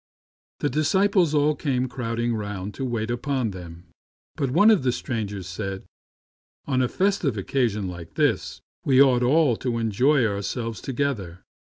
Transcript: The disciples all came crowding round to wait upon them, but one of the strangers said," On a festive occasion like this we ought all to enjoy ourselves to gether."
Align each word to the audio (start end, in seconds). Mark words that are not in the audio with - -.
The 0.61 0.69
disciples 0.71 1.35
all 1.35 1.53
came 1.55 1.87
crowding 1.87 2.33
round 2.33 2.73
to 2.73 2.83
wait 2.85 3.11
upon 3.11 3.51
them, 3.51 3.83
but 4.35 4.49
one 4.49 4.71
of 4.71 4.81
the 4.81 4.91
strangers 4.91 5.45
said," 5.45 5.83
On 6.65 6.81
a 6.81 6.87
festive 6.87 7.37
occasion 7.37 7.87
like 7.87 8.15
this 8.15 8.61
we 8.83 8.99
ought 8.99 9.21
all 9.21 9.55
to 9.57 9.77
enjoy 9.77 10.25
ourselves 10.25 10.81
to 10.81 10.93
gether." 10.93 11.43